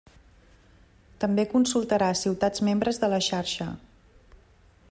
També 1.25 1.45
consultarà 1.51 2.09
ciutats 2.23 2.65
membres 2.71 3.03
de 3.05 3.11
la 3.15 3.23
Xarxa. 3.29 3.73